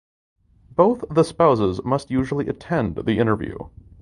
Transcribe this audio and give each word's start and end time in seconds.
Both 0.75 1.03
the 1.11 1.21
spouses 1.21 1.83
must 1.83 2.09
usually 2.09 2.47
attend 2.47 2.95
the 2.95 3.19
interview. 3.19 3.55